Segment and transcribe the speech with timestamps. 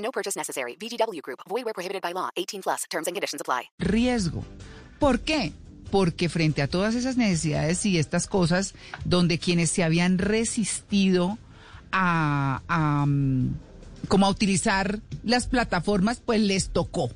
[0.00, 0.76] No purchase necessary.
[0.76, 1.40] VGW Group.
[1.48, 2.30] Void where prohibited by law.
[2.36, 2.84] 18 plus.
[2.90, 3.70] Terms and conditions apply.
[3.78, 4.44] riesgo.
[4.98, 5.52] ¿Por qué?
[5.90, 8.74] Porque frente a todas esas necesidades y estas cosas,
[9.04, 11.38] donde quienes se habían resistido
[11.90, 13.54] a, a, mm,
[14.08, 17.10] a utilizar las plataformas, pues les tocó.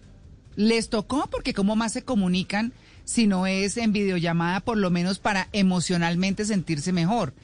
[0.56, 2.72] Les tocó porque cómo más se comunican
[3.04, 7.34] si no es en videollamada, por lo menos para emocionalmente sentirse mejor.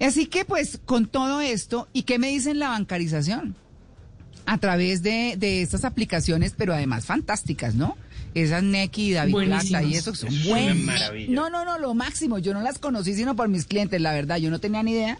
[0.00, 3.56] Así que pues con todo esto, ¿y qué me dicen la bancarización?
[4.46, 7.96] A través de, de estas aplicaciones, pero además fantásticas, ¿no?
[8.34, 11.12] Esas Neki y David Plata y eso que son buenas.
[11.28, 12.38] No, no, no, lo máximo.
[12.38, 15.18] Yo no las conocí sino por mis clientes, la verdad, yo no tenía ni idea,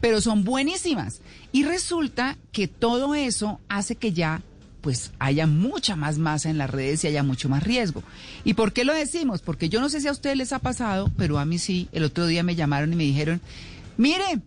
[0.00, 1.20] pero son buenísimas.
[1.52, 4.42] Y resulta que todo eso hace que ya
[4.80, 8.02] pues haya mucha más masa en las redes y haya mucho más riesgo.
[8.44, 9.42] ¿Y por qué lo decimos?
[9.42, 11.88] Porque yo no sé si a ustedes les ha pasado, pero a mí sí.
[11.92, 13.40] El otro día me llamaron y me dijeron,
[13.96, 14.40] mire,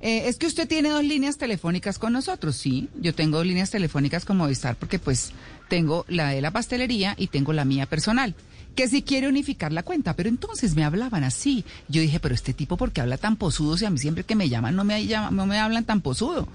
[0.00, 2.56] eh, es que usted tiene dos líneas telefónicas con nosotros.
[2.56, 5.32] Sí, yo tengo dos líneas telefónicas con Movistar porque pues
[5.68, 8.34] tengo la de la pastelería y tengo la mía personal.
[8.76, 11.64] Que si quiere unificar la cuenta, pero entonces me hablaban así.
[11.88, 13.76] Yo dije, pero este tipo, ¿por qué habla tan posudo?
[13.76, 16.46] Si a mí siempre que me llaman no me, no me hablan tan posudo.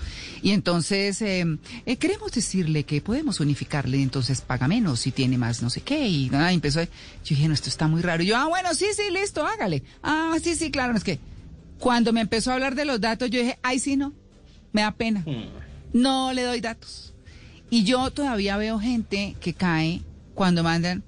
[0.42, 1.46] Y entonces, eh,
[1.86, 6.08] eh, queremos decirle que podemos unificarle, entonces paga menos si tiene más no sé qué.
[6.08, 6.80] Y nada, empezó.
[6.80, 6.90] a- Yo
[7.26, 8.24] dije, no, esto está muy raro.
[8.24, 9.84] Y yo, ah, bueno, sí, sí, listo, hágale.
[10.02, 11.20] Ah, sí, sí, claro, no es que.
[11.84, 14.14] Cuando me empezó a hablar de los datos, yo dije, ay, sí, no,
[14.72, 15.26] me da pena.
[15.92, 17.14] No le doy datos.
[17.70, 20.00] Y yo todavía veo gente que cae
[20.34, 21.04] cuando mandan,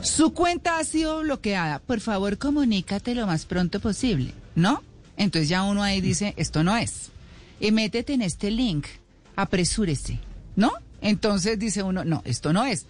[0.00, 4.80] su cuenta ha sido bloqueada, por favor comunícate lo más pronto posible, ¿no?
[5.16, 7.10] Entonces ya uno ahí dice, esto no es.
[7.58, 8.86] Y métete en este link,
[9.34, 10.20] apresúrese,
[10.54, 10.70] ¿no?
[11.00, 12.86] Entonces dice uno, no, esto no es.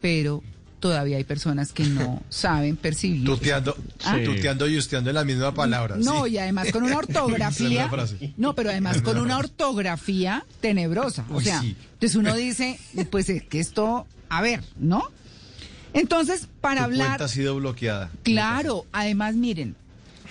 [0.00, 0.44] Pero
[0.80, 3.24] todavía hay personas que no saben percibir.
[3.24, 4.16] Tuteando, Ah.
[4.24, 5.96] tuteando y usteando en la misma palabra.
[5.98, 6.32] No, sí.
[6.32, 7.88] y además con una ortografía.
[8.36, 11.24] No, pero además con una ortografía tenebrosa.
[11.30, 11.76] O Uy, sea, sí.
[11.94, 12.80] entonces uno dice,
[13.10, 15.04] pues es que esto, a ver, ¿no?
[15.92, 17.06] Entonces, para Tu hablar.
[17.08, 18.10] cuenta ha sido bloqueada.
[18.22, 19.74] Claro, además, miren,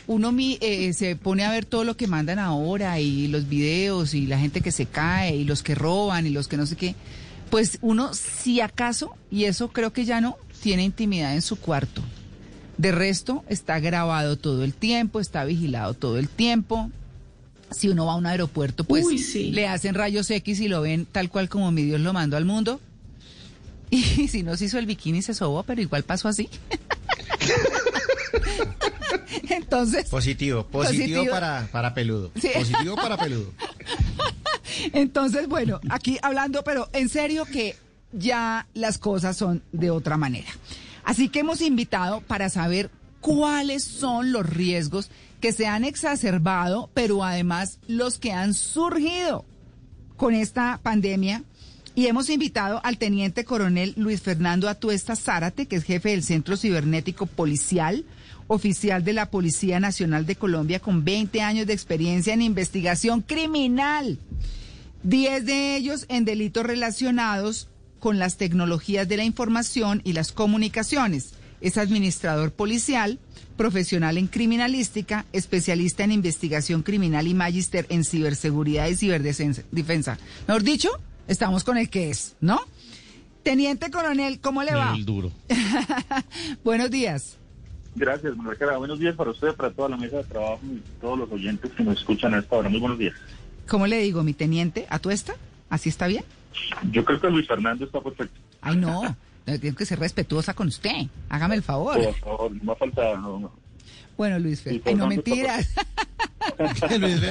[0.07, 4.13] uno mi- eh, se pone a ver todo lo que mandan ahora y los videos
[4.13, 6.75] y la gente que se cae y los que roban y los que no sé
[6.77, 6.95] qué.
[7.49, 12.01] Pues uno, si acaso, y eso creo que ya no, tiene intimidad en su cuarto.
[12.77, 16.89] De resto, está grabado todo el tiempo, está vigilado todo el tiempo.
[17.71, 19.51] Si uno va a un aeropuerto, pues Uy, sí.
[19.51, 22.45] le hacen rayos X y lo ven tal cual como mi Dios lo mandó al
[22.45, 22.79] mundo.
[23.91, 26.47] Y si no se hizo el bikini, se sobó, pero igual pasó así.
[29.49, 31.31] Entonces, Positivo, positivo, Positivo.
[31.31, 32.31] Para, para peludo.
[32.39, 32.49] Sí.
[32.53, 33.51] Positivo para peludo.
[34.93, 37.75] entonces, bueno, aquí hablando, pero en serio que
[38.11, 40.49] ya las cosas son de otra manera.
[41.03, 42.89] Así que hemos invitado para saber
[43.21, 45.09] cuáles son los riesgos
[45.39, 49.45] que se han exacerbado, pero además los que han surgido
[50.17, 51.43] con esta pandemia.
[51.95, 56.55] Y hemos invitado al teniente coronel Luis Fernando Atuesta Zárate, que es jefe del Centro
[56.55, 58.05] Cibernético Policial,
[58.47, 64.17] oficial de la Policía Nacional de Colombia, con 20 años de experiencia en investigación criminal.
[65.03, 71.33] 10 de ellos en delitos relacionados con las tecnologías de la información y las comunicaciones.
[71.61, 73.19] Es administrador policial,
[73.57, 80.17] profesional en criminalística, especialista en investigación criminal y magíster en ciberseguridad y ciberdefensa.
[80.47, 80.89] Mejor dicho,
[81.27, 82.61] estamos con el que es, ¿no?
[83.43, 84.93] Teniente coronel, ¿cómo le va?
[84.95, 85.31] El duro.
[86.63, 87.37] Buenos días.
[87.95, 88.77] Gracias, Marcara.
[88.77, 91.83] Buenos días para usted, para toda la mesa de trabajo y todos los oyentes que
[91.83, 92.69] nos escuchan a esta hora.
[92.69, 93.15] Muy buenos días.
[93.69, 94.87] ¿Cómo le digo, mi teniente?
[94.89, 95.35] ¿Atuesta?
[95.69, 96.23] ¿Así está bien?
[96.91, 98.39] Yo creo que Luis Fernando está perfecto.
[98.61, 99.15] Ay, no.
[99.45, 101.07] Tengo que ser respetuosa con usted.
[101.29, 102.03] Hágame el favor.
[102.03, 103.15] Por favor, no me falta.
[103.17, 103.51] no, no.
[104.17, 104.81] Bueno, Luis Fer.
[104.83, 105.69] Ay, no mentiras.
[106.99, 107.21] Luis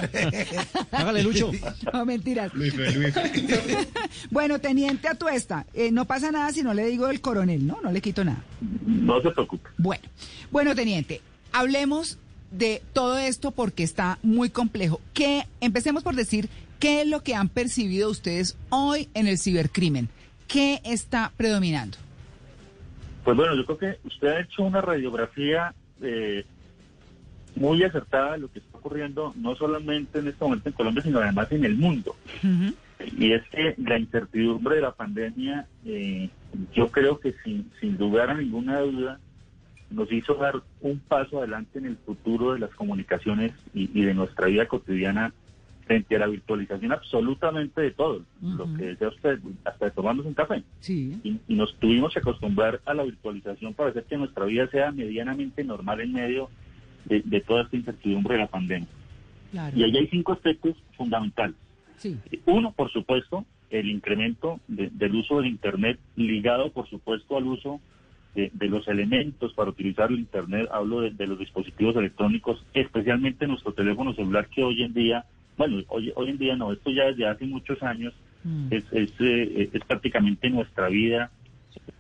[0.90, 1.50] Hágale, Lucho.
[1.92, 2.54] No mentiras.
[2.54, 3.88] Luis Fe, Luis Fe.
[4.30, 7.78] Bueno, teniente Atuesta, eh, no pasa nada si no le digo el coronel, ¿no?
[7.82, 8.42] No le quito nada.
[8.86, 9.68] No se preocupe.
[9.76, 10.04] Bueno,
[10.50, 11.20] bueno, teniente,
[11.52, 12.18] hablemos
[12.50, 15.00] de todo esto porque está muy complejo.
[15.14, 16.48] ¿Qué, empecemos por decir,
[16.80, 20.08] ¿qué es lo que han percibido ustedes hoy en el cibercrimen?
[20.46, 21.98] ¿Qué está predominando?
[23.24, 26.44] Pues bueno, yo creo que usted ha hecho una radiografía eh,
[27.56, 31.18] muy acertada de lo que está ocurriendo, no solamente en este momento en Colombia, sino
[31.18, 32.16] además en el mundo.
[33.16, 36.30] Y es que la incertidumbre de la pandemia, eh,
[36.74, 39.20] yo creo que sin, sin lugar a ninguna duda,
[39.90, 44.14] nos hizo dar un paso adelante en el futuro de las comunicaciones y, y de
[44.14, 45.32] nuestra vida cotidiana
[45.86, 50.34] frente a la virtualización absolutamente de todo, lo que decía usted, hasta de tomarnos un
[50.34, 50.62] café.
[50.80, 51.18] Sí.
[51.24, 54.92] Y, y nos tuvimos que acostumbrar a la virtualización para hacer que nuestra vida sea
[54.92, 56.50] medianamente normal en medio
[57.06, 58.88] de, de toda esta incertidumbre de la pandemia.
[59.50, 59.74] Claro.
[59.78, 61.56] Y ahí hay cinco aspectos fundamentales.
[61.96, 62.18] Sí.
[62.44, 67.80] Uno, por supuesto, el incremento de- del uso del Internet ligado, por supuesto, al uso
[68.34, 70.68] de, de los elementos para utilizar el Internet.
[70.72, 75.24] Hablo de, de los dispositivos electrónicos, especialmente nuestro teléfono celular, que hoy en día,
[75.56, 78.14] bueno, hoy, hoy en día no, esto ya desde hace muchos años
[78.44, 78.68] Mm.
[78.70, 81.30] es, es, eh, es prácticamente nuestra vida,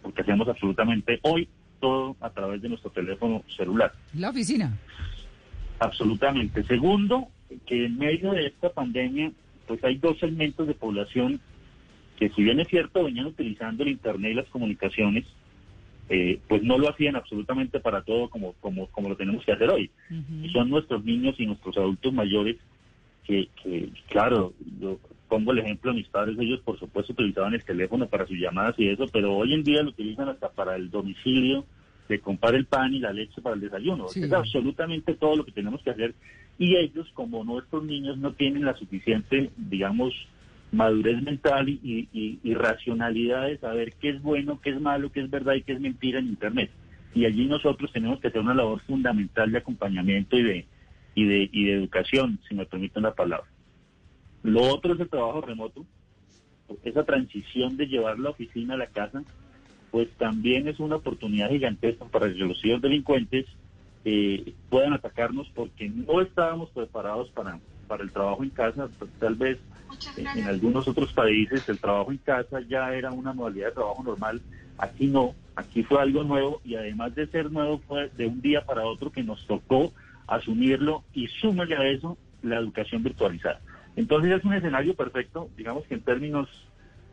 [0.02, 1.48] porque hacemos absolutamente hoy
[1.80, 3.92] todo a través de nuestro teléfono celular.
[4.14, 4.76] La oficina.
[5.78, 6.64] Absolutamente.
[6.64, 7.28] Segundo,
[7.66, 9.32] que en medio de esta pandemia,
[9.66, 11.40] pues hay dos segmentos de población
[12.18, 15.24] que si bien es cierto venían utilizando el Internet y las comunicaciones,
[16.08, 19.70] eh, pues no lo hacían absolutamente para todo como, como, como lo tenemos que hacer
[19.70, 19.90] hoy.
[20.42, 22.56] Y son nuestros niños y nuestros adultos mayores
[23.24, 27.64] que, que, claro, yo pongo el ejemplo de mis padres, ellos por supuesto utilizaban el
[27.64, 30.90] teléfono para sus llamadas y eso, pero hoy en día lo utilizan hasta para el
[30.90, 31.66] domicilio,
[32.08, 34.08] de comprar el pan y la leche para el desayuno.
[34.08, 34.22] Sí.
[34.22, 36.14] Es absolutamente todo lo que tenemos que hacer.
[36.58, 40.14] Y ellos, como nuestros niños, no tienen la suficiente, digamos,
[40.70, 45.30] madurez mental y, y- racionalidad de saber qué es bueno, qué es malo, qué es
[45.30, 46.70] verdad y qué es mentira en Internet.
[47.14, 50.66] Y allí nosotros tenemos que hacer una labor fundamental de acompañamiento y de,
[51.14, 53.46] y de, y de educación, si me permiten la palabra.
[54.42, 55.84] Lo otro es el trabajo remoto,
[56.84, 59.22] esa transición de llevar la oficina a la casa,
[59.90, 63.46] pues también es una oportunidad gigantesca para que los ciberdelincuentes
[64.04, 67.58] eh, puedan atacarnos porque no estábamos preparados para,
[68.02, 68.90] el trabajo en casa.
[69.18, 69.58] Tal vez
[70.16, 74.40] en algunos otros países el trabajo en casa ya era una modalidad de trabajo normal.
[74.78, 78.64] Aquí no, aquí fue algo nuevo y además de ser nuevo fue de un día
[78.64, 79.92] para otro que nos tocó
[80.26, 83.60] asumirlo y súmale a eso la educación virtualizada.
[83.96, 86.48] Entonces es un escenario perfecto, digamos que en términos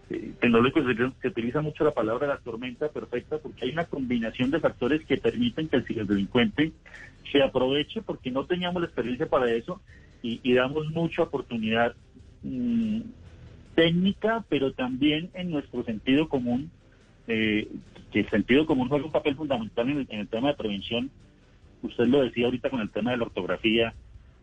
[0.09, 4.51] eh, tecnológicos se, se utiliza mucho la palabra la tormenta perfecta porque hay una combinación
[4.51, 6.73] de factores que permiten que el ciberdelincuente
[7.31, 9.81] se aproveche porque no teníamos la experiencia para eso
[10.21, 11.95] y, y damos mucha oportunidad
[12.45, 13.01] mm,
[13.75, 16.71] técnica, pero también en nuestro sentido común,
[17.27, 17.67] eh,
[18.11, 21.11] que el sentido común juega un papel fundamental en el, en el tema de prevención.
[21.81, 23.93] Usted lo decía ahorita con el tema de la ortografía,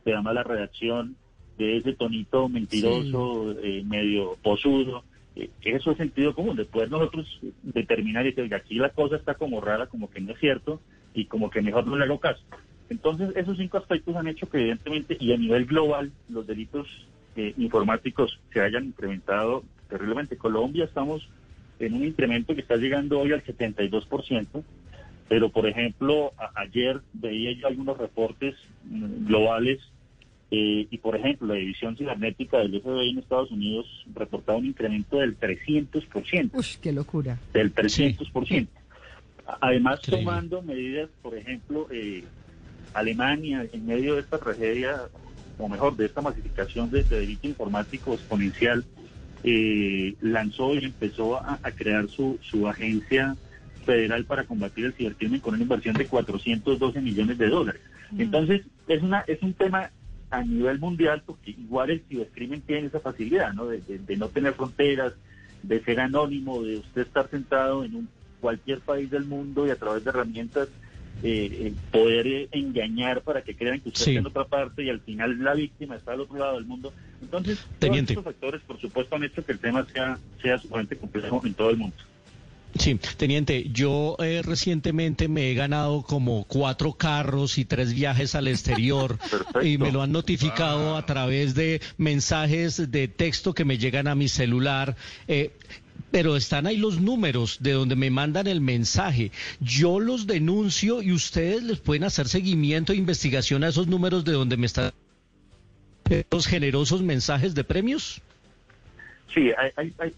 [0.04, 1.16] de la mala redacción,
[1.58, 5.04] de ese tonito mentiroso, eh, medio posudo.
[5.36, 7.26] Eh, eso es sentido común, de poder nosotros
[7.62, 10.80] determinar y decir, "Oiga, aquí la cosa está como rara, como que no es cierto,
[11.14, 12.42] y como que mejor no le hago caso.
[12.90, 16.86] Entonces, esos cinco aspectos han hecho que evidentemente, y a nivel global, los delitos
[17.36, 20.36] eh, informáticos se hayan incrementado terriblemente.
[20.36, 21.28] Colombia estamos
[21.78, 24.62] en un incremento que está llegando hoy al 72%,
[25.28, 29.80] pero por ejemplo, a- ayer veía yo algunos reportes mm, globales
[30.50, 35.16] eh, y por ejemplo, la división cibernética del FBI en Estados Unidos reportaba un incremento
[35.18, 37.38] del 300%, Uy, qué locura.
[37.54, 38.68] del 300%.
[39.46, 40.24] A- Además, Increíble.
[40.26, 42.22] tomando medidas, por ejemplo, eh,
[42.94, 45.00] Alemania, en medio de esta tragedia,
[45.58, 48.84] o mejor, de esta masificación de, de delito informático exponencial,
[49.44, 53.36] eh, lanzó y empezó a, a crear su, su agencia
[53.84, 57.80] federal para combatir el cibercrimen con una inversión de 412 millones de dólares.
[58.18, 59.90] Entonces, es, una, es un tema
[60.30, 63.66] a nivel mundial, porque igual el cibercrimen tiene esa facilidad, ¿no?
[63.66, 65.12] De, de- de no tener fronteras,
[65.62, 68.08] de ser anónimo, de usted estar sentado en un,
[68.40, 70.68] cualquier país del mundo y a través de herramientas
[71.22, 74.10] eh, eh, poder eh, engañar para que crean que usted Sí.
[74.10, 76.92] está en otra parte y al final la víctima está al otro lado del mundo.
[77.20, 78.14] Entonces, Teniente.
[78.14, 81.54] todos estos factores, por supuesto, han hecho que el tema sea, sea sumamente complejo en
[81.54, 81.96] todo el mundo.
[82.78, 88.48] Sí, teniente, yo eh, recientemente me he ganado como cuatro carros y tres viajes al
[88.48, 89.62] exterior Perfecto.
[89.66, 94.14] y me lo han notificado a través de mensajes de texto que me llegan a
[94.14, 94.96] mi celular.
[95.28, 95.52] eh,
[96.10, 99.32] pero están ahí los números de donde me mandan el mensaje.
[99.60, 104.32] Yo los denuncio y ustedes les pueden hacer seguimiento e investigación a esos números de
[104.32, 104.92] donde me están
[106.30, 108.20] los generosos mensajes de premios.
[109.32, 110.14] Sí, hay, hay, hay,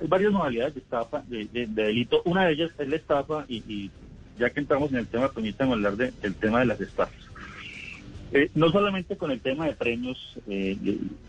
[0.00, 2.22] hay varias modalidades de estafa, de, de- de delito.
[2.24, 3.90] Una de ellas es la estafa y, y
[4.38, 7.14] ya que entramos en el tema, permítanme hablar de- del tema de las estafas.
[8.32, 10.76] Eh, no solamente con el tema de premios, eh,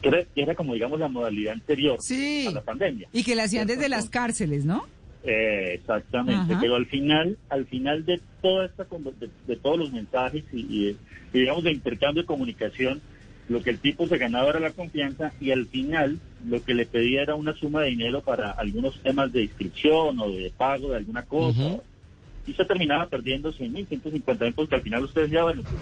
[0.01, 2.47] que era, que era como digamos la modalidad anterior Sí.
[2.47, 3.07] a la pandemia.
[3.13, 4.87] Y que la hacían desde las cárceles, ¿no?
[5.23, 6.61] Eh, exactamente, Ajá.
[6.61, 8.85] pero al final, al final de toda esta
[9.19, 10.97] de, de todos los mensajes y, y
[11.33, 13.01] digamos de intercambio de comunicación,
[13.47, 16.85] Lo que el tipo se ganaba era la confianza y al final lo que le
[16.87, 20.97] pedía era una suma de dinero para algunos temas de inscripción o de pago de
[20.97, 21.51] alguna cosa.
[22.47, 25.81] Y se terminaba perdiendo 100 mil, 150 mil, porque al final ustedes ya, bueno, pues,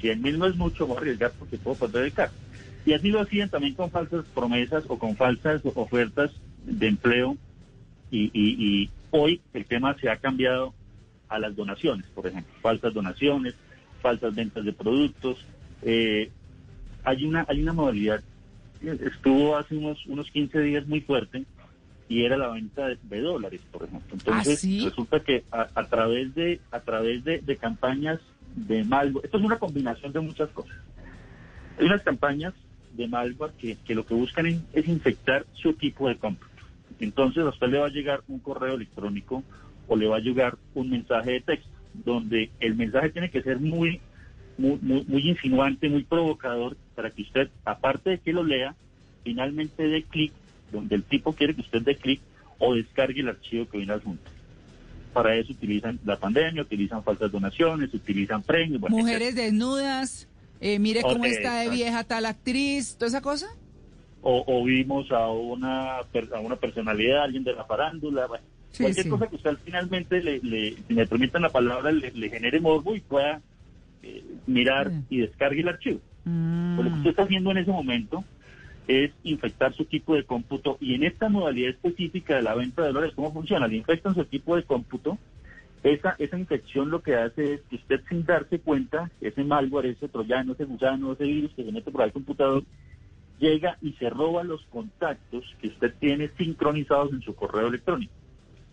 [0.00, 2.32] 100 mil no es mucho, voy a arriesgar porque puedo perder el carro.
[2.84, 6.30] Y así lo hacían también con falsas promesas o con falsas ofertas
[6.64, 7.36] de empleo.
[8.10, 10.72] Y, y- y hoy el tema se ha cambiado
[11.28, 13.54] a las donaciones, por ejemplo, falsas donaciones,
[14.00, 15.38] falsas ventas de productos.
[15.82, 16.30] Eh,
[17.06, 18.22] hay una hay una modalidad,
[18.82, 21.44] estuvo hace unos, unos 15 días muy fuerte,
[22.08, 24.08] y era la venta de, de dólares, por ejemplo.
[24.12, 24.84] Entonces, ¿Ah, sí?
[24.84, 28.20] resulta que a, a través de a través de, de campañas
[28.54, 30.76] de malware, esto es una combinación de muchas cosas.
[31.78, 32.54] Hay unas campañas
[32.94, 36.50] de malware que, que lo que buscan es, es infectar su equipo de cómputo.
[36.98, 39.44] Entonces, a usted le va a llegar un correo electrónico
[39.86, 43.60] o le va a llegar un mensaje de texto, donde el mensaje tiene que ser
[43.60, 44.00] muy,
[44.58, 48.74] muy, muy, muy insinuante, muy provocador, para que usted, aparte de que lo lea,
[49.22, 50.32] finalmente dé clic
[50.72, 52.20] donde el tipo quiere que usted dé clic
[52.58, 54.28] o descargue el archivo que viene adjunto.
[55.12, 58.80] Para eso utilizan la pandemia, utilizan falsas donaciones, utilizan premios.
[58.80, 60.26] bueno, Mujeres desnudas,
[60.60, 63.46] eh, mire cómo está de vieja tal actriz, toda esa cosa.
[64.22, 69.04] o, o vimos a una, a una personalidad, alguien de la farándula, bueno, Sí, cualquier
[69.04, 69.10] sí.
[69.10, 72.94] cosa que usted finalmente, le, le- si me permiten la palabra, le, le genere morbo
[72.94, 73.40] y pueda
[74.02, 75.00] eh, mirar Mm.
[75.08, 76.00] y descargue el archivo.
[76.26, 76.76] Mm.
[76.76, 78.24] Pues lo que usted está haciendo en ese momento
[78.88, 82.92] es infectar su equipo de cómputo y en esta modalidad específica de la venta de
[82.92, 83.66] dólares, ¿cómo funciona?
[83.66, 85.18] Le infectan su equipo de cómputo.
[85.82, 90.08] Esa, esa infección lo que hace es que usted sin darse cuenta, ese malware, ese
[90.08, 92.64] troyano, ese gusano, ese virus que se mete por al computador,
[93.38, 98.12] llega y se roba los contactos que usted tiene sincronizados en su correo electrónico.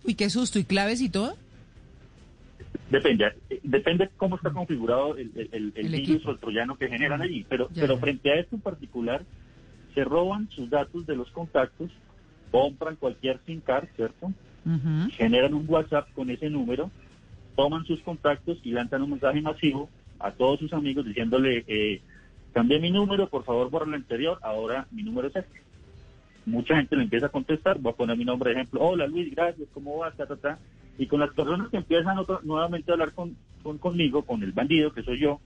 [0.06, 1.38] Uy, qué susto, y claves y todo.
[2.90, 7.22] Depende, eh, depende cómo está configurado el, el- el- virus o el troyano que generan
[7.22, 7.46] allí.
[7.50, 8.02] Pero, Ya, pero ya.
[8.02, 9.26] frente a esto en particular,
[9.94, 11.92] se roban sus datos de los contactos,
[12.52, 14.32] compran cualquier SIM card, ¿cierto?
[15.18, 16.92] Generan un WhatsApp con ese número,
[17.56, 22.02] toman sus contactos y lanzan un mensaje masivo a todos sus amigos diciéndole, eh,
[22.54, 25.62] cambié mi número, por favor borra el anterior, ahora mi número es este.
[26.46, 29.34] Mucha gente le empieza a contestar, voy a poner mi nombre de ejemplo, hola Luis,
[29.34, 30.16] gracias, ¿cómo vas?
[30.16, 30.60] Ta, ta, ta.
[30.98, 34.92] Y con las personas que empiezan nuevamente a hablar con, con- conmigo, con el bandido
[34.94, 35.42] que soy yo,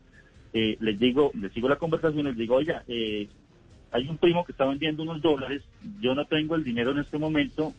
[0.54, 3.30] eh, les digo, les sigo la conversación, les digo, oiga, eh,
[3.92, 5.64] hay un primo que está vendiendo unos dólares,
[6.02, 7.76] yo no tengo el dinero en este momento,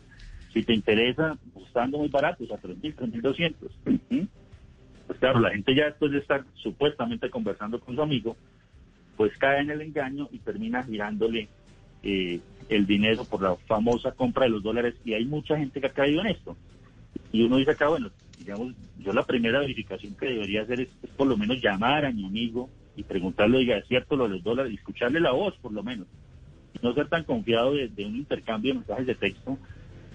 [0.53, 1.37] si te interesa,
[1.73, 3.71] dando muy barato, o sea, 3.000, 3.200.
[4.09, 4.27] ¿Mm?
[5.07, 8.37] Pues claro, la gente ya después de estar supuestamente conversando con su amigo,
[9.17, 11.49] pues cae en el engaño y termina girándole
[12.03, 15.87] eh, el dinero por la famosa compra de los dólares y hay mucha gente que
[15.87, 16.57] ha caído en esto.
[17.31, 21.27] Y uno dice acá, bueno, digamos, yo la primera verificación que debería hacer es, por
[21.27, 24.71] lo menos llamar a mi amigo y preguntarle, oiga, ¿es cierto lo de los dólares?
[24.71, 26.07] Y escucharle la voz, por lo menos.
[26.81, 29.57] No ser tan confiado de, un intercambio de mensajes de texto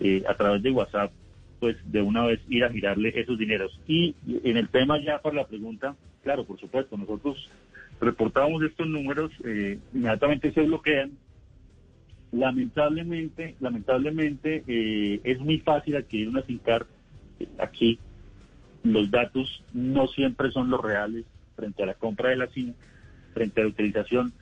[0.01, 1.13] eh, a través de WhatsApp,
[1.61, 3.79] pues de una vez ir a girarle esos dineros.
[3.87, 7.51] Y en el tema ya para la pregunta, claro, por supuesto, nosotros
[8.01, 11.13] reportamos estos números, eh, inmediatamente se bloquean.
[12.35, 17.99] Lamentablemente, lamentablemente eh, es muy fácil adquirir una eh, aquí.
[18.83, 21.25] Los datos no siempre son los reales
[21.55, 22.75] frente a la compra de la SIM,
[23.35, 24.33] frente a la utilización.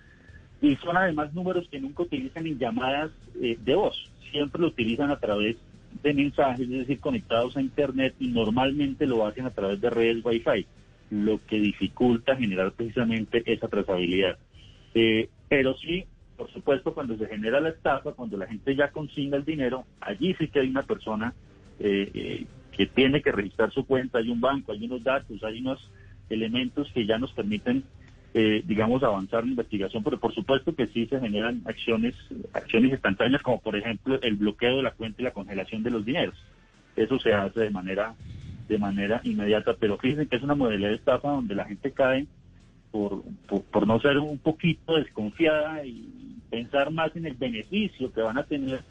[0.63, 5.11] Y son además números que nunca utilizan en llamadas eh, de voz, siempre lo utilizan
[5.11, 5.57] a través
[6.03, 10.25] de mensajes, es decir, conectados a Internet y normalmente lo hacen a través de redes
[10.25, 10.67] Wi-Fi,
[11.11, 14.39] lo que dificulta generar precisamente esa trazabilidad.
[14.95, 16.07] Eh, pero sí,
[16.43, 20.35] por supuesto, cuando se genera la estafa, cuando la gente ya consigna el dinero, allí
[20.35, 21.33] sí que hay una persona
[21.79, 25.61] eh, eh, que tiene que registrar su cuenta, hay un banco, hay unos datos, hay
[25.61, 25.89] unos
[26.29, 27.85] elementos que ya nos permiten,
[28.35, 32.17] eh, digamos, avanzar la investigación, pero por supuesto que sí se generan acciones,
[32.53, 36.05] acciones instantáneas, como por ejemplo el bloqueo de la cuenta y la congelación de los
[36.05, 36.35] dineros.
[36.97, 38.17] Eso se hace de manera,
[38.69, 42.27] de manera inmediata, pero fíjense que es una modalidad de estafa donde la gente cae
[42.93, 48.21] por, por, por no ser un poquito desconfiada y pensar más en el beneficio que
[48.21, 48.83] van a tener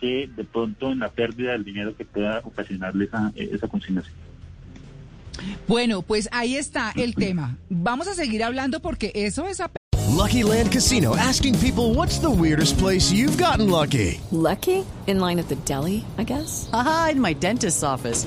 [0.00, 4.14] que de pronto en la pérdida del dinero que pueda ocasionarle esa, esa consignación.
[5.66, 7.56] Bueno, pues ahí está el tema.
[7.68, 9.62] Vamos a seguir hablando porque eso es...
[10.10, 14.20] Lucky Land Casino asking people what's the weirdest place you've gotten lucky?
[14.30, 14.84] Lucky?
[15.06, 16.68] In line at the deli, I guess?
[16.72, 18.26] Aha, in my dentist's office.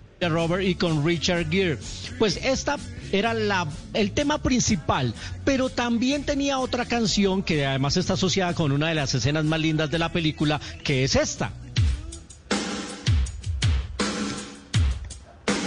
[0.21, 1.79] de Robert y con Richard Gere.
[2.19, 2.77] Pues esta
[3.11, 8.71] era la, el tema principal, pero también tenía otra canción que además está asociada con
[8.71, 11.51] una de las escenas más lindas de la película, que es esta.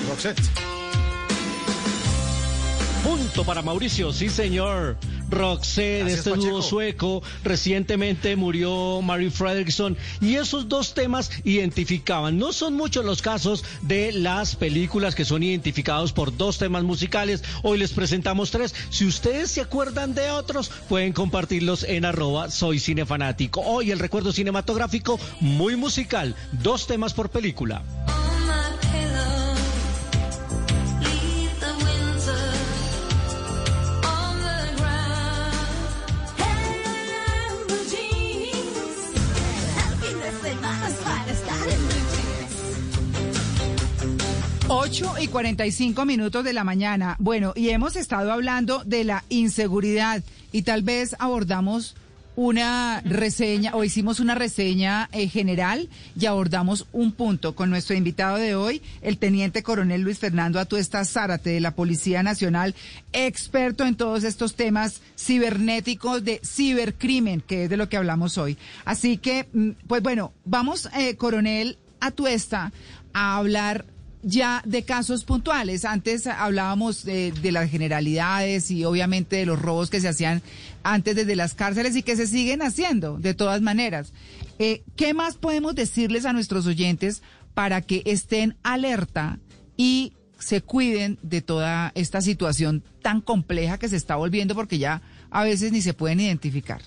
[0.08, 0.40] Roxette.
[3.02, 4.96] Punto para Mauricio, sí señor.
[5.34, 6.50] Roxette, Gracias, este Pacheco.
[6.50, 12.38] dúo sueco, recientemente murió Mary Fredrickson y esos dos temas identificaban.
[12.38, 17.42] No son muchos los casos de las películas que son identificados por dos temas musicales.
[17.62, 18.74] Hoy les presentamos tres.
[18.90, 23.60] Si ustedes se acuerdan de otros, pueden compartirlos en arroba soy cinefanático.
[23.60, 27.82] Hoy el recuerdo cinematográfico muy musical, dos temas por película.
[44.84, 47.16] Ocho y 45 minutos de la mañana.
[47.18, 50.22] Bueno, y hemos estado hablando de la inseguridad
[50.52, 51.96] y tal vez abordamos
[52.36, 55.88] una reseña o hicimos una reseña eh, general
[56.20, 61.02] y abordamos un punto con nuestro invitado de hoy, el teniente coronel Luis Fernando Atuesta
[61.06, 62.74] Zárate de la Policía Nacional,
[63.14, 68.58] experto en todos estos temas cibernéticos de cibercrimen, que es de lo que hablamos hoy.
[68.84, 72.70] Así que, mm, pues bueno, vamos, eh, coronel Atuesta,
[73.14, 73.86] a hablar
[74.24, 75.84] ya de casos puntuales.
[75.84, 80.42] Antes hablábamos de, de las generalidades y obviamente de los robos que se hacían
[80.82, 84.12] antes desde las cárceles y que se siguen haciendo de todas maneras.
[84.58, 87.22] Eh, ¿Qué más podemos decirles a nuestros oyentes
[87.54, 89.38] para que estén alerta
[89.76, 95.02] y se cuiden de toda esta situación tan compleja que se está volviendo porque ya
[95.30, 96.82] a veces ni se pueden identificar?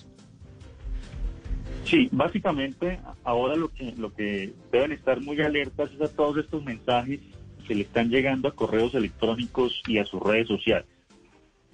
[1.88, 6.62] Sí, básicamente ahora lo que lo que deben estar muy alertas es a todos estos
[6.64, 7.20] mensajes
[7.66, 10.86] que le están llegando a correos electrónicos y a sus redes sociales.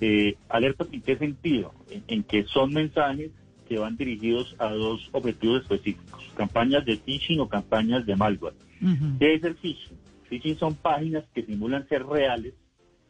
[0.01, 1.73] Eh, alertas en qué sentido?
[1.91, 3.31] En, en que son mensajes
[3.69, 8.55] que van dirigidos a dos objetivos específicos, campañas de phishing o campañas de malware.
[9.19, 9.97] ¿Qué es el phishing?
[10.29, 12.55] Phishing son páginas que simulan ser reales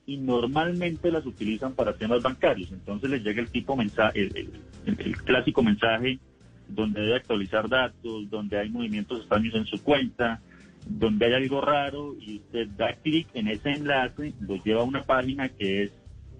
[0.07, 2.71] y normalmente las utilizan para temas bancarios.
[2.71, 4.51] Entonces les llega el tipo mensaje, el, el-
[4.87, 6.19] el- el clásico mensaje
[6.68, 10.40] donde debe actualizar datos, donde hay movimientos extraños en su cuenta,
[10.87, 15.03] donde hay algo raro y usted da clic en ese enlace, lo lleva a una
[15.03, 15.92] página que es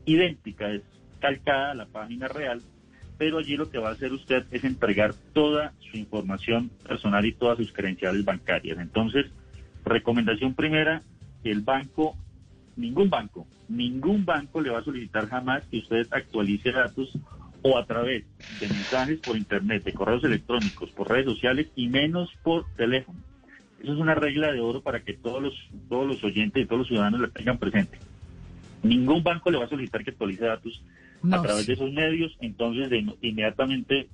[0.05, 0.83] idéntica, es
[1.21, 2.61] calcada a la página real,
[3.17, 7.33] pero allí lo que va a hacer usted es entregar toda su información personal y
[7.33, 8.79] todas sus credenciales bancarias.
[8.79, 9.27] Entonces,
[9.85, 11.03] recomendación primera,
[11.45, 12.17] el banco,
[12.77, 17.17] ningún banco, ningún banco le va a solicitar jamás que usted actualice datos
[17.65, 22.31] o a través de mensajes por internet, de correos electrónicos, por redes sociales y menos
[22.45, 23.19] por teléfono.
[23.83, 25.55] Eso es una regla de oro para que todos los,
[25.89, 27.99] todos los oyentes y todos los ciudadanos la tengan presente.
[28.83, 30.85] Ningún banco le va a solicitar que actualice datos
[31.23, 34.09] No, a través de esos medios, entonces de- inmediatamente,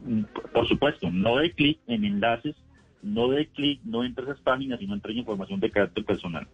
[0.00, 2.56] mm, por supuesto, no dé clic en enlaces,
[3.02, 6.46] no dé clic, no entre a esas páginas y no entregue información de carácter personal.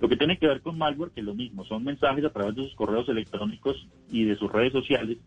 [0.00, 2.54] Lo que tiene que ver con malware, que es lo mismo, son mensajes a través
[2.56, 3.76] de sus correos electrónicos
[4.10, 5.18] y de sus redes sociales,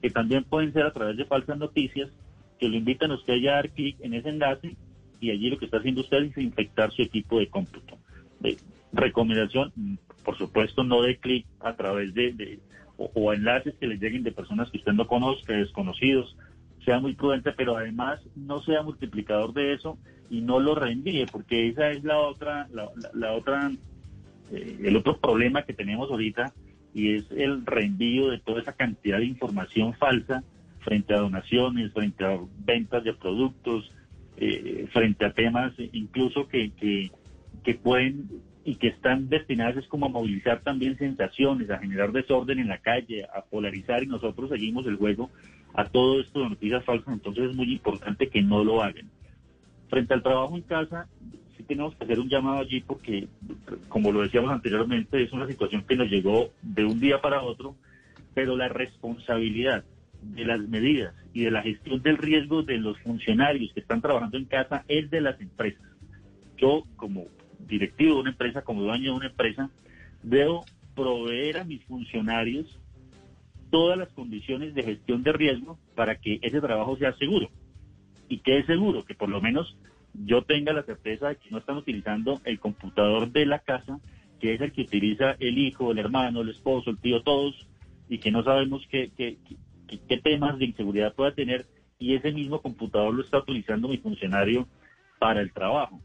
[0.00, 2.10] que también pueden ser a través de falsas noticias,
[2.58, 4.76] que lo invitan a usted a dar clic en ese enlace
[5.20, 7.98] y allí lo que está haciendo usted es infectar su equipo de cómputo.
[8.92, 9.72] Recomendación,
[10.24, 12.60] por supuesto, no dé clic a través de, de-
[12.96, 16.36] o, enlaces que le lleguen de personas que usted no conozca, desconocidos.
[16.84, 19.98] Sea muy prudente, pero además no sea multiplicador de eso
[20.30, 23.70] y no lo reenvíe, porque esa es la otra, la otra,
[24.50, 26.54] eh, el otro problema que tenemos ahorita
[26.98, 30.42] y es el reenvío de toda esa cantidad de información falsa
[30.80, 33.92] frente a donaciones, frente a ventas de productos,
[34.36, 37.10] eh, frente a temas eh, incluso que, que,
[37.62, 38.28] que pueden
[38.64, 42.78] y que están destinadas es como a movilizar también sensaciones, a generar desorden en la
[42.78, 45.30] calle, a polarizar y nosotros seguimos el juego
[45.74, 49.08] a todo esto de noticias falsas, entonces es muy importante que no lo hagan.
[49.88, 51.08] Frente al trabajo en casa,
[51.58, 53.28] sí tenemos que hacer un llamado allí porque,
[53.88, 57.74] como lo decíamos anteriormente, es una situación que nos llegó de un día para otro,
[58.32, 59.84] pero la responsabilidad
[60.22, 64.38] de las medidas y de la gestión del riesgo de los funcionarios que están trabajando
[64.38, 65.82] en casa es de las empresas.
[66.56, 67.26] Yo, como
[67.66, 69.70] directivo de una empresa, como dueño de una empresa,
[70.22, 72.78] debo proveer a mis funcionarios
[73.70, 77.50] todas las condiciones de gestión de riesgo para que ese trabajo sea seguro.
[78.28, 79.04] ¿Y que es seguro?
[79.04, 79.76] Que por lo menos
[80.24, 84.00] yo tenga la certeza de que no están utilizando el computador de la casa,
[84.40, 87.54] que es el que utiliza el hijo, el hermano, el esposo, el tío, todos,
[88.08, 89.36] y que no sabemos qué, qué,
[89.88, 91.66] qué- qué temas de inseguridad pueda tener,
[91.98, 94.68] y ese mismo computador lo está utilizando mi funcionario
[95.18, 96.00] para el trabajo.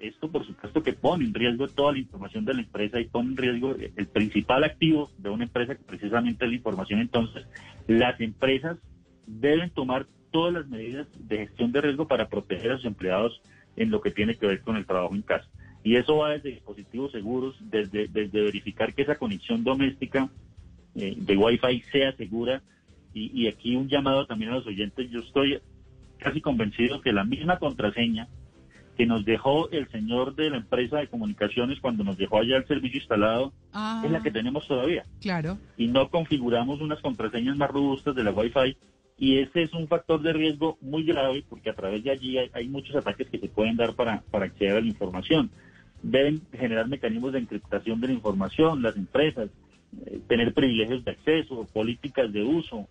[0.00, 3.30] Esto, por supuesto, que pone en riesgo toda la información de la empresa y pone
[3.30, 7.00] en riesgo el principal activo de una empresa, que precisamente es la información.
[7.00, 7.46] Entonces,
[7.86, 8.78] las empresas
[9.26, 13.40] deben tomar todas las medidas de gestión de riesgo para proteger a sus empleados
[13.74, 15.48] en lo que tiene que ver con el trabajo en casa.
[15.82, 20.28] Y eso va desde dispositivos seguros, desde, desde verificar que esa conexión doméstica
[20.94, 22.60] eh, de Wi-Fi sea segura.
[23.14, 25.10] Y, y aquí un llamado también a los oyentes.
[25.10, 25.58] Yo estoy
[26.18, 28.28] casi convencido que la misma contraseña
[28.98, 32.66] que nos dejó el señor de la empresa de comunicaciones cuando nos dejó allá el
[32.66, 35.04] servicio instalado Ah, es la que tenemos todavía.
[35.22, 35.56] Claro.
[35.78, 38.76] Y no configuramos unas contraseñas más robustas de la Wi-Fi.
[39.18, 42.68] Y ese es un factor de riesgo muy grave porque a través de allí hay,
[42.68, 45.50] muchos ataques que se pueden dar para, para acceder a la información.
[46.02, 49.48] Deben generar mecanismos de encriptación de la información, las empresas,
[50.06, 52.88] eh, tener privilegios de acceso, políticas de uso.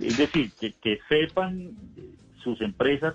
[0.00, 1.72] Es decir, que, que sepan
[2.42, 3.14] sus empresas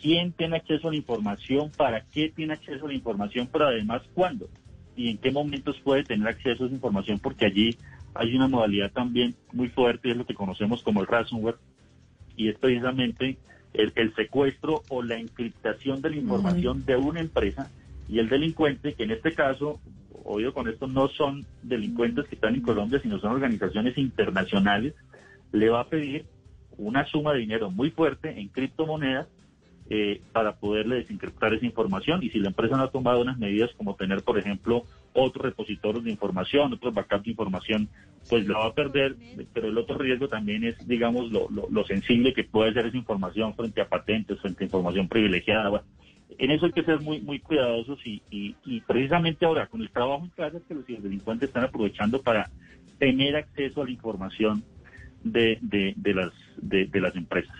[0.00, 4.02] quién tiene acceso a la información, para qué tiene acceso a la información, pero además
[4.14, 4.48] cuándo
[4.96, 7.76] y en qué momentos puede tener acceso a esa información, porque allí
[8.14, 11.56] hay una modalidad también muy fuerte, es lo que conocemos como el ransomware,
[12.36, 13.38] y es precisamente
[13.74, 17.70] el, el secuestro o la encriptación de la información de una empresa
[18.08, 19.80] y el delincuente, que en este caso,
[20.24, 24.94] oído con esto, no son delincuentes que están en Colombia, sino son organizaciones internacionales,
[25.52, 26.26] le va a pedir
[26.78, 29.28] una suma de dinero muy fuerte en criptomonedas
[29.88, 32.22] eh, para poderle desencriptar esa información.
[32.22, 36.04] Y si la empresa no ha tomado unas medidas como tener, por ejemplo, otros repositorios
[36.04, 37.88] de información, otros backups de información,
[38.28, 39.16] pues la va a perder,
[39.52, 42.96] pero el otro riesgo también es, digamos, lo, lo, lo sensible que puede ser esa
[42.96, 45.68] información frente a patentes, frente a información privilegiada.
[45.68, 45.84] Bueno,
[46.38, 49.90] en eso hay que ser muy muy cuidadosos y, y, y precisamente ahora con el
[49.90, 52.48] trabajo en casa que los delincuentes están aprovechando para
[52.98, 54.62] tener acceso a la información
[55.24, 57.54] de, de, de las de, de las empresas.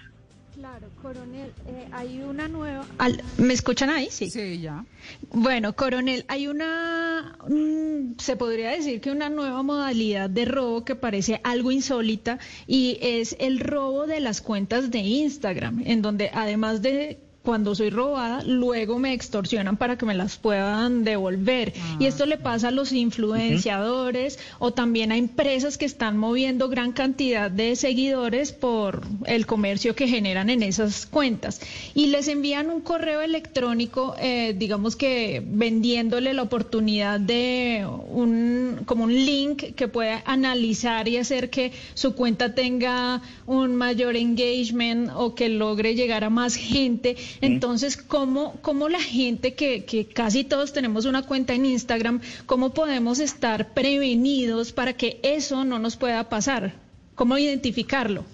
[0.62, 2.86] Claro, coronel, eh, hay una nueva...
[2.98, 4.06] Al- ¿Me escuchan ahí?
[4.12, 4.30] Sí.
[4.30, 4.84] Sí, ya.
[5.32, 10.94] Bueno, coronel, hay una, mm, se podría decir que una nueva modalidad de robo que
[10.94, 16.80] parece algo insólita y es el robo de las cuentas de Instagram, en donde además
[16.80, 21.72] de cuando soy robada, luego me extorsionan para que me las puedan devolver.
[21.98, 26.92] Y esto le pasa a los influenciadores o también a empresas que están moviendo gran
[26.92, 31.60] cantidad de seguidores por el comercio que generan en esas cuentas.
[31.94, 39.04] Y les envían un correo electrónico, eh, digamos que vendiéndole la oportunidad de un, como
[39.04, 45.34] un link que pueda analizar y hacer que su cuenta tenga un mayor engagement o
[45.34, 47.16] que logre llegar a más gente.
[47.40, 52.74] Entonces, ¿cómo, cómo la gente que, que casi todos tenemos una cuenta en Instagram, cómo
[52.74, 56.74] podemos estar prevenidos para que eso no nos pueda pasar?
[57.14, 58.24] ¿Cómo identificarlo?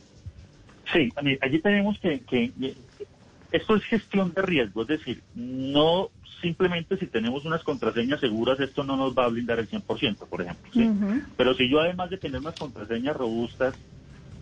[0.92, 2.52] Sí, allí tenemos que, que
[3.52, 8.84] esto es gestión de riesgo, es decir, no simplemente si tenemos unas contraseñas seguras, esto
[8.84, 10.70] no nos va a blindar el 100%, por ejemplo.
[10.72, 10.88] ¿sí?
[11.36, 13.74] Pero si yo además de tener unas contraseñas robustas,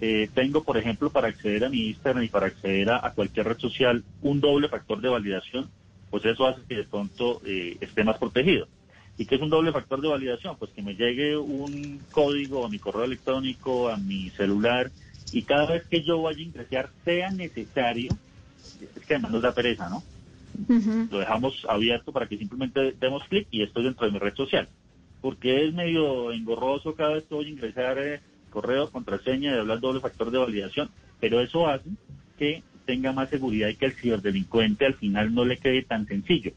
[0.00, 3.46] eh, tengo, por ejemplo, para acceder a mi Instagram y para acceder a, a cualquier
[3.46, 5.70] red social, un doble factor de validación,
[6.10, 8.68] pues eso hace que de pronto eh, esté más protegido.
[9.18, 10.56] ¿Y qué es un doble factor de validación?
[10.58, 14.92] Pues que me llegue un código a mi correo electrónico, a mi celular,
[15.30, 18.18] y cada vez que yo vaya a ingresar sea necesario,
[18.80, 20.04] es que además nos da pereza, ¿no?
[21.10, 24.68] Lo dejamos abierto para que simplemente demos clic y estoy dentro de mi red social.
[25.20, 28.20] Porque es medio engorroso cada vez que voy a ingresar eh,
[28.56, 30.88] correo, contraseña y hablar doble factor de validación,
[31.20, 31.90] pero eso hace
[32.38, 36.52] que tenga más seguridad y que al ciberdelincuente al final no le quede tan sencillo.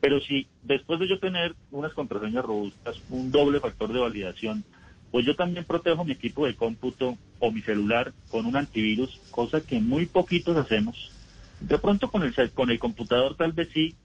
[0.00, 4.62] Pero si después de yo tener unas contraseñas robustas, un doble factor de validación,
[5.10, 9.60] pues yo también protejo mi equipo de cómputo o mi celular con un antivirus, cosa
[9.60, 11.10] que muy poquitos hacemos.
[11.58, 13.96] De pronto con el, con el computador tal vez sí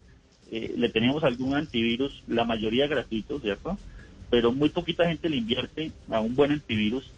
[0.51, 3.77] eh, le tenemos algún antivirus, la mayoría gratuito, ¿cierto?
[4.31, 7.11] Pero muy poquita gente le invierte a un buen antivirus,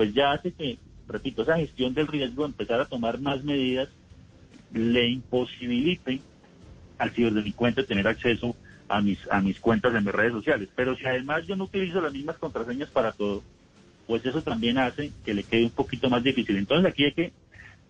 [0.00, 3.90] pues ya hace que, repito, esa gestión del riesgo, empezar a tomar más medidas,
[4.72, 6.22] le imposibilite
[6.96, 8.56] al ciberdelincuente tener acceso
[8.88, 10.70] a mis, a mis cuentas en mis redes sociales.
[10.74, 13.42] Pero si además yo no utilizo las mismas contraseñas para todo,
[14.06, 16.56] pues eso también hace que le quede un poquito más difícil.
[16.56, 17.32] Entonces aquí hay que,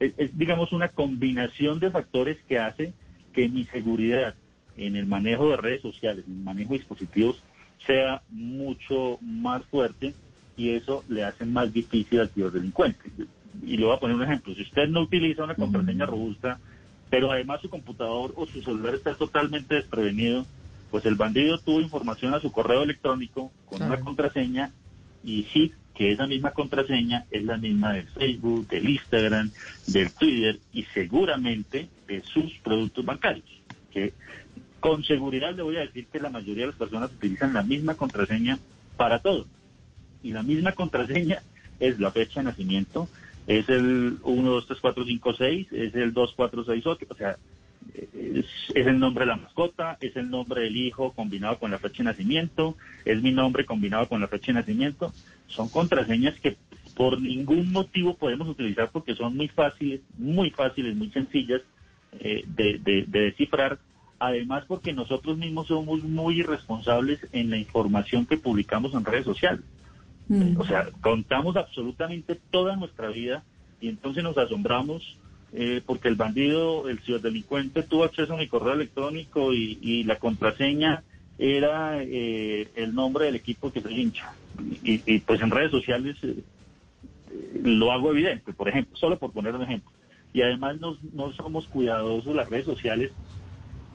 [0.01, 2.93] es, digamos, una combinación de factores que hace
[3.33, 4.35] que mi seguridad
[4.77, 7.41] en el manejo de redes sociales, en el manejo de dispositivos,
[7.87, 10.13] sea mucho más fuerte
[10.61, 13.11] y eso le hace más difícil al ciberdelincuente.
[13.65, 14.55] Y le voy a poner un ejemplo.
[14.55, 16.61] Si usted no utiliza una contraseña robusta,
[17.09, 20.45] pero además su computador o su celular está totalmente desprevenido,
[20.91, 24.71] pues el bandido tuvo información a su correo electrónico con una contraseña
[25.25, 29.51] y sí que esa misma contraseña es la misma del Facebook, del Instagram,
[29.87, 33.49] del Twitter y seguramente de sus productos bancarios.
[33.91, 34.13] Que
[34.79, 37.95] con seguridad le voy a decir que la mayoría de las personas utilizan la misma
[37.95, 38.59] contraseña
[38.99, 39.47] para todo.
[40.23, 41.43] Y la misma contraseña
[41.81, 43.09] es la fecha de nacimiento,
[43.47, 47.15] es el 1, 2, 3, 4, 5, 6, es el 2, 4, 6, 8, o
[47.15, 47.37] sea,
[47.95, 51.99] es, el nombre de la mascota, es el nombre del hijo combinado con la fecha
[51.99, 55.13] de nacimiento, es mi nombre combinado con la fecha de nacimiento.
[55.47, 56.57] Son contraseñas que
[56.95, 61.63] por ningún motivo podemos utilizar porque son muy fáciles, muy fáciles, muy sencillas
[62.21, 63.79] eh, de, de, de descifrar.
[64.19, 69.63] Además porque nosotros mismos somos muy irresponsables en la información que publicamos en redes sociales.
[70.57, 73.43] O sea, contamos absolutamente toda nuestra vida
[73.81, 75.19] y entonces nos asombramos
[75.53, 81.03] eh, porque el bandido, el ciberdelincuente tuvo acceso a mi correo electrónico y, la contraseña
[81.39, 84.33] era eh, el nombre del equipo que soy hincha.
[84.85, 86.45] Y, y pues en redes sociales eh,
[87.65, 89.91] lo hago evidente, por ejemplo, solo por poner un ejemplo.
[90.33, 93.11] Y además no, no somos cuidadosos, las redes sociales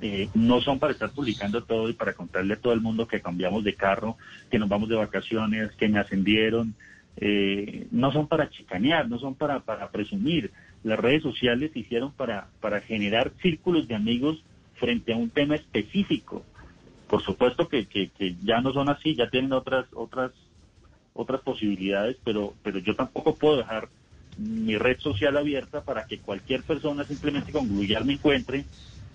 [0.08, 3.22] eh, no son para estar publicando todo y para contarle a todo el mundo que
[3.22, 4.18] cambiamos de carro,
[4.52, 6.76] que nos vamos de vacaciones, que me ascendieron.
[7.18, 10.52] Eh, no son para chicanear, no son para, para presumir.
[10.84, 12.50] Las redes sociales se hicieron para,
[12.86, 14.44] generar círculos de amigos
[14.76, 16.46] frente a un tema específico.
[17.10, 17.88] Por supuesto que,
[18.44, 20.34] ya no son así, ya tienen otras, otras,
[21.16, 23.90] otras posibilidades, pero, pero yo tampoco puedo dejar
[24.38, 28.66] mi red social abierta para que cualquier persona simplemente con googlear me encuentre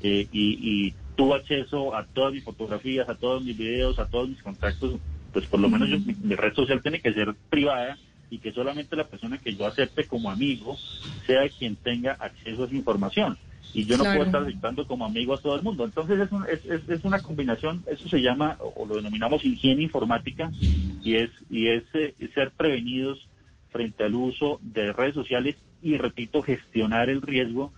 [0.02, 4.28] eh, y, y tuvo acceso a todas mis fotografías, a todos mis videos, a todos
[4.28, 4.98] mis contactos,
[5.32, 7.98] pues por lo menos yo, mi, mi, red social tiene que ser privada
[8.30, 10.78] y que solamente la persona que yo acepte como amigo
[11.26, 13.36] sea quien tenga acceso a esa información.
[13.74, 14.18] Y yo no Claro.
[14.18, 15.84] puedo estar aceptando como amigo a todo el mundo.
[15.84, 19.82] Entonces es, un- es, es, es una combinación, eso se llama, o lo denominamos higiene
[19.82, 20.50] informática,
[21.04, 23.28] y es, y es eh, ser prevenidos
[23.70, 27.72] frente al uso de redes sociales y, repito, gestionar el riesgo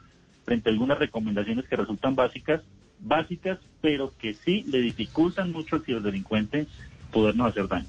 [0.44, 2.62] frente a algunas recomendaciones que resultan básicas,
[3.00, 6.66] básicas, pero que sí le dificultan mucho al ciberdelincuente
[7.10, 7.86] podernos hacer daño.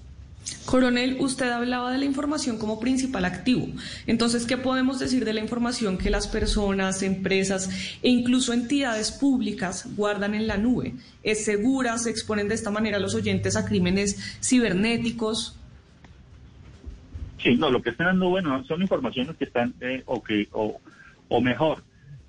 [0.65, 3.67] Coronel, usted hablaba de la información como principal activo.
[4.07, 7.69] Entonces, ¿qué podemos decir de la información que las personas, empresas
[8.01, 10.93] e incluso entidades públicas guardan en la nube?
[11.21, 11.97] ¿Es segura?
[11.97, 15.57] ¿Se exponen de esta manera los oyentes a crímenes cibernéticos?
[17.41, 20.23] Sí, no, lo que está en la nube no, son informaciones que están, eh, o,
[20.23, 20.79] que, o,
[21.27, 21.83] o mejor,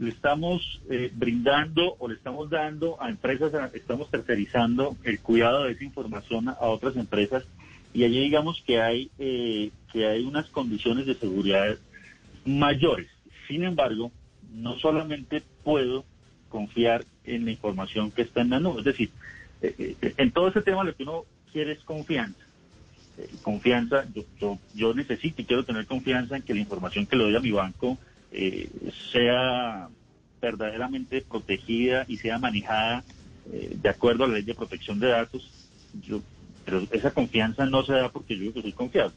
[0.05, 5.73] le estamos eh, brindando o le estamos dando a empresas, estamos tercerizando el cuidado de
[5.73, 7.45] esa información a, a otras empresas
[7.93, 11.77] y allí digamos que hay, eh, que hay unas condiciones de seguridad
[12.45, 13.09] mayores.
[13.49, 14.13] Sin embargo,
[14.53, 16.05] no solamente puedo
[16.49, 19.11] confiar en la información que está en la nube, es decir,
[19.63, 22.45] eh, eh, en todo ese tema lo que uno quiere es confianza
[23.17, 27.17] eh, confianza, yo, yo, yo necesito y quiero tener confianza en que la información que
[27.17, 27.97] le doy a mi banco
[28.37, 28.69] eh,
[29.13, 29.89] sea
[30.43, 33.05] verdaderamente protegida y sea manejada
[33.53, 35.49] eh, de acuerdo a la ley de protección de datos.
[36.65, 39.15] Pero esa confianza no se da porque yo digo que soy confiable.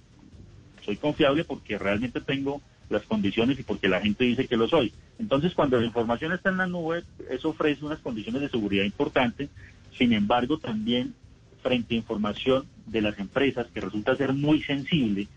[0.85, 4.93] Soy confiable porque realmente tengo las condiciones y porque la gente dice que lo soy.
[5.17, 9.49] Entonces, cuando la información está en la nube, eso ofrece unas condiciones de seguridad importantes.
[9.97, 11.15] Sin embargo, también
[11.63, 15.27] frente a información de las empresas que resulta ser muy sensible,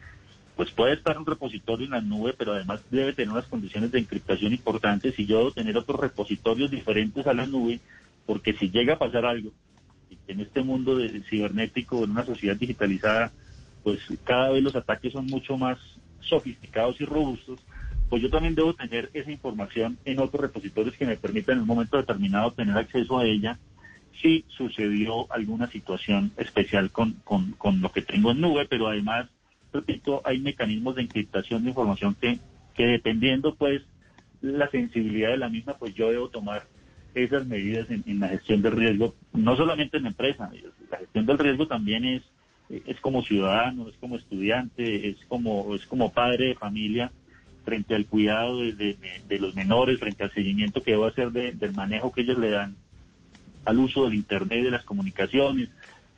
[0.61, 3.99] pues puede estar un repositorio en la nube, pero además debe tener unas condiciones de
[3.99, 7.81] encriptación importantes y yo debo tener otros repositorios diferentes a la nube,
[8.27, 9.53] porque si llega a pasar algo,
[10.29, 13.33] en este mundo de cibernético, en una sociedad digitalizada,
[13.83, 15.79] pues cada vez los ataques son mucho más
[16.21, 17.59] sofisticados y robustos,
[18.11, 21.69] pues yo también debo tener esa información en otros repositorios que me permitan en un
[21.69, 23.59] momento determinado tener acceso a ella
[24.21, 29.31] si sucedió alguna situación especial con, con, con lo que tengo en nube, pero además,
[29.73, 32.39] repito, hay mecanismos de encriptación de información que,
[32.75, 33.83] que dependiendo pues
[34.41, 36.65] la sensibilidad de la misma, pues yo debo tomar
[37.15, 40.51] esas medidas en, la gestión del riesgo, no solamente en la empresa,
[40.91, 42.23] la gestión del riesgo también es,
[42.87, 47.11] es como ciudadano, es como estudiante, es como, es como padre de familia
[47.65, 48.97] frente al cuidado de, de-
[49.29, 52.51] de los menores, frente al seguimiento que debo hacer de- del manejo que ellos le
[52.51, 52.77] dan
[53.65, 55.69] al uso del Internet, de las comunicaciones,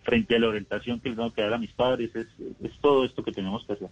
[0.02, 2.26] frente a la orientación que les tengo que dar a mis padres, es,
[2.62, 3.88] es todo esto que tenemos que hacer.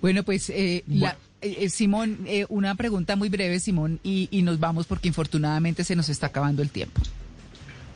[0.00, 4.42] Bueno, pues eh, la- eh, eh, Simón, eh, una pregunta muy breve, Simón, y, y
[4.42, 7.00] nos vamos porque infortunadamente se nos está acabando el tiempo.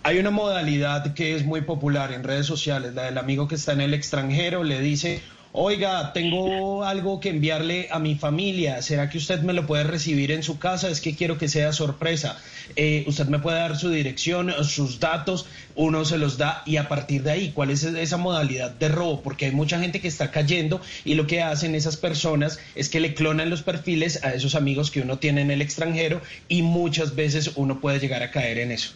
[0.02, 3.72] Hay una modalidad que es muy popular en redes sociales, la del amigo que está
[3.72, 5.20] en el extranjero, le dice,
[5.52, 8.82] Oiga, tengo algo que enviarle a mi familia.
[8.82, 10.88] ¿Será que usted me lo puede recibir en su casa?
[10.88, 12.38] Es que quiero que sea sorpresa.
[12.76, 16.86] Eh, usted me puede dar su dirección, sus datos, uno se los da y a
[16.86, 19.22] partir de ahí, ¿cuál es esa modalidad de robo?
[19.22, 23.00] Porque hay mucha gente que está cayendo y lo que hacen esas personas es que
[23.00, 27.16] le clonan los perfiles a esos amigos que uno tiene en el extranjero y muchas
[27.16, 28.92] veces uno puede llegar a caer en eso.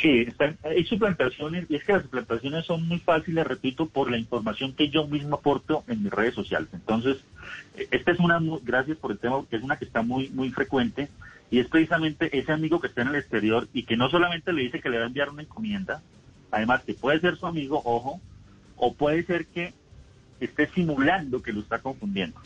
[0.00, 4.18] Sí, están, hay suplantaciones, y es que las suplantaciones son muy fáciles, repito, por la
[4.18, 6.68] información que yo mismo aporto en mis redes sociales.
[6.72, 7.16] Entonces,
[7.76, 10.50] eh, esta es una, gracias por el tema, porque es una que está muy, muy
[10.50, 11.08] frecuente,
[11.50, 14.62] y es precisamente ese amigo que está en el exterior y que no solamente le
[14.62, 16.02] dice que le va a enviar una encomienda,
[16.50, 18.20] además que puede ser su amigo, ojo,
[18.76, 19.72] o puede ser que
[20.40, 22.38] esté simulando que lo está confundiendo.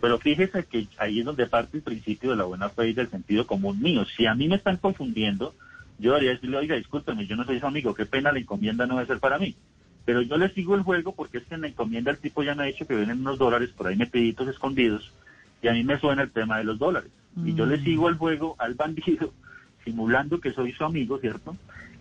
[0.00, 3.10] Pero fíjese que ahí es donde parte el principio de la buena fe y del
[3.10, 4.04] sentido común mío.
[4.16, 5.54] Si a mí me están confundiendo,
[5.98, 8.94] yo debería decirle, oiga, discúlpeme, yo no soy su amigo, qué pena, la encomienda no
[8.94, 9.56] debe ser para mí.
[10.04, 12.54] Pero yo le sigo el juego porque es que en la encomienda el tipo ya
[12.54, 15.12] me ha dicho que vienen unos dólares por ahí metiditos escondidos
[15.60, 17.10] y a mí me suena el tema de los dólares.
[17.44, 17.84] Y yo le mm.
[17.84, 19.32] sigo el juego al bandido
[19.84, 21.56] simulando que soy su amigo, ¿cierto?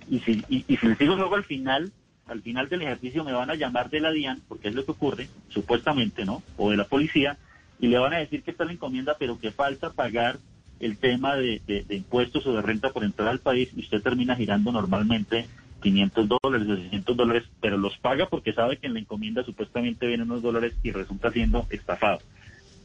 [0.09, 1.91] Y si, y, si le sigo luego al final,
[2.27, 4.91] al final del ejercicio me van a llamar de la DIAN, porque es lo que
[4.91, 6.43] ocurre, supuestamente, ¿no?
[6.55, 7.37] O de la policía,
[7.79, 10.39] y le van a decir que está la encomienda, pero que falta pagar
[10.79, 14.71] el tema de, impuestos o de renta por entrar al país y usted termina girando
[14.71, 15.47] normalmente
[15.81, 20.07] 500 dólares o 600 dólares, pero los paga porque sabe que en la encomienda supuestamente
[20.07, 22.19] vienen unos dólares y resulta siendo estafado.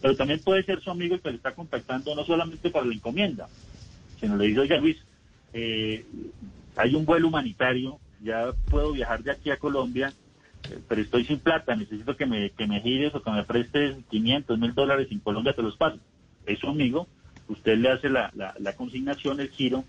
[0.00, 2.94] Pero también puede ser su amigo el que le está contactando no solamente para la
[2.94, 3.48] encomienda,
[4.20, 4.96] sino le dice, oye Luis,
[5.52, 6.04] eh,
[6.76, 10.12] hay un vuelo humanitario, ya puedo viajar de aquí a Colombia,
[10.70, 13.96] eh, pero estoy sin plata, necesito que me, que me gires o que me prestes
[14.10, 15.98] 500 mil dólares en Colombia, te los paso.
[16.46, 17.06] Es su amigo,
[17.48, 19.84] usted le hace la, la, consignación, el giro,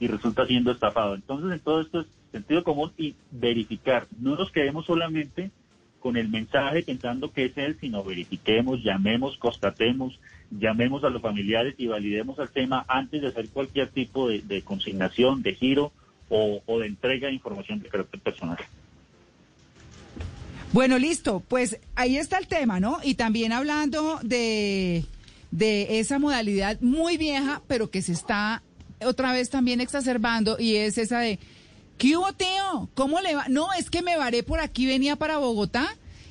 [0.00, 1.14] y resulta siendo estafado.
[1.14, 4.06] Entonces, en todo esto es sentido común y verificar.
[4.20, 5.50] No nos quedemos solamente
[5.98, 11.74] con el mensaje pensando que es él, sino verifiquemos, llamemos, constatemos, llamemos a los familiares
[11.78, 15.92] y validemos el tema antes de hacer cualquier tipo de, consignación, de giro
[16.28, 18.58] o, o, de entrega de información de carácter personal.
[20.72, 21.42] Bueno, listo.
[21.48, 22.98] Pues ahí está el tema, ¿no?
[23.02, 25.04] Y también hablando de
[25.50, 28.62] de esa modalidad muy vieja, pero que se está
[29.04, 31.38] otra vez también exacerbando y es esa de,
[31.96, 32.90] ¿qué hubo, tío?
[32.94, 33.46] ¿Cómo le va?
[33.48, 35.96] No, es que me varé por aquí, venía para Bogotá